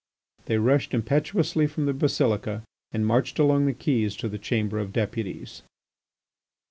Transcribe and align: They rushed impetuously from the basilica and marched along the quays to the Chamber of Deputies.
They 0.45 0.57
rushed 0.57 0.95
impetuously 0.95 1.67
from 1.67 1.85
the 1.85 1.93
basilica 1.93 2.63
and 2.91 3.05
marched 3.05 3.37
along 3.37 3.67
the 3.67 3.75
quays 3.75 4.15
to 4.15 4.27
the 4.27 4.39
Chamber 4.39 4.79
of 4.79 4.91
Deputies. 4.91 5.61